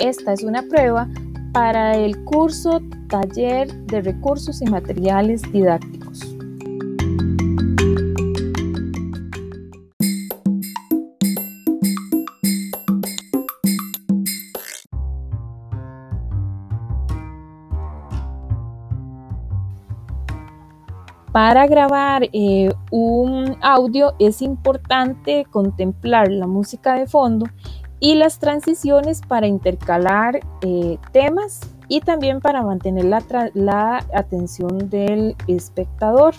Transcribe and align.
Esta 0.00 0.32
es 0.32 0.42
una 0.42 0.62
prueba 0.62 1.06
para 1.52 1.94
el 1.94 2.24
curso 2.24 2.80
Taller 3.08 3.70
de 3.84 4.00
Recursos 4.00 4.62
y 4.62 4.64
Materiales 4.64 5.42
Didácticos. 5.52 6.36
Para 21.30 21.66
grabar 21.66 22.22
eh, 22.32 22.70
un 22.90 23.54
audio 23.60 24.14
es 24.18 24.40
importante 24.40 25.44
contemplar 25.50 26.32
la 26.32 26.46
música 26.46 26.94
de 26.94 27.06
fondo 27.06 27.44
y 28.00 28.14
las 28.14 28.38
transiciones 28.38 29.20
para 29.20 29.46
intercalar 29.46 30.40
eh, 30.62 30.98
temas 31.12 31.60
y 31.88 32.00
también 32.00 32.40
para 32.40 32.62
mantener 32.62 33.04
la, 33.04 33.22
la 33.54 34.04
atención 34.14 34.90
del 34.90 35.36
espectador. 35.46 36.34